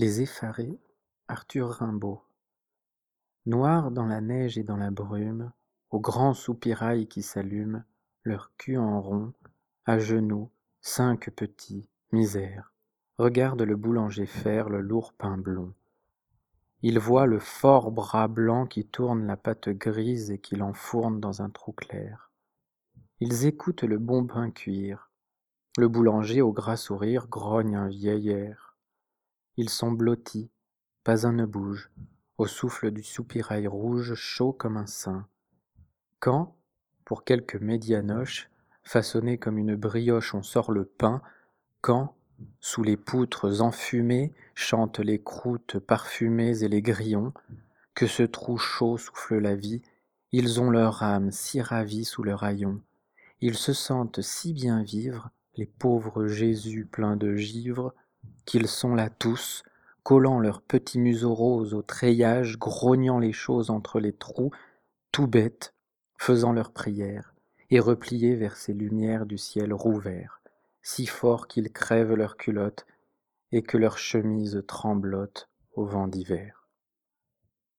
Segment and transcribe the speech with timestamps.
[0.00, 0.80] Les effarés,
[1.28, 2.22] Arthur Rimbaud.
[3.44, 5.52] Noirs dans la neige et dans la brume,
[5.90, 7.84] aux grands soupirails qui s'allument,
[8.24, 9.34] leur cul en rond,
[9.84, 10.48] à genoux,
[10.80, 12.72] cinq petits, misère,
[13.18, 15.74] regarde le boulanger faire le lourd pain blond.
[16.80, 21.42] Il voit le fort bras blanc qui tourne la pâte grise et qui l'enfourne dans
[21.42, 22.30] un trou clair.
[23.20, 25.10] Ils écoutent le bon pain cuire.
[25.76, 28.69] Le boulanger au gras sourire grogne un vieil air.
[29.60, 30.48] Ils sont blottis,
[31.04, 31.90] pas un ne bouge,
[32.38, 35.26] au souffle du soupirail rouge chaud comme un sein.
[36.18, 36.56] Quand,
[37.04, 38.48] pour quelques médianoches,
[38.84, 41.20] façonnés comme une brioche on sort le pain,
[41.82, 42.16] quand,
[42.60, 47.34] sous les poutres enfumées, chantent les croûtes parfumées et les grillons,
[47.92, 49.82] que ce trou chaud souffle la vie,
[50.32, 52.80] ils ont leur âme si ravie sous leur haillon,
[53.42, 57.94] ils se sentent si bien vivre, les pauvres Jésus pleins de givre,
[58.44, 59.62] qu'ils sont là tous,
[60.02, 64.50] collant leurs petits museaux roses au treillage, grognant les choses entre les trous,
[65.12, 65.74] tout bêtes,
[66.16, 67.34] faisant leurs prières,
[67.70, 70.40] et repliés vers ces lumières du ciel rouvert,
[70.82, 72.86] si fort qu'ils crèvent leurs culottes,
[73.52, 76.59] et que leurs chemises tremblotent au vent d'hiver.